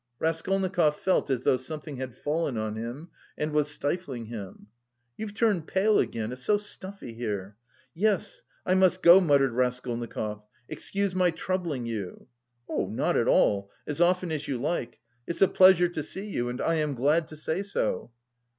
[0.17, 4.65] Raskolnikov felt as though something had fallen on him and was stifling him.
[5.15, 6.31] "You've turned pale again.
[6.31, 7.55] It's so stuffy here..."
[7.93, 10.41] "Yes, I must go," muttered Raskolnikov.
[10.67, 12.25] "Excuse my troubling you...."
[12.67, 14.97] "Oh, not at all, as often as you like.
[15.27, 18.09] It's a pleasure to see you and I am glad to say so."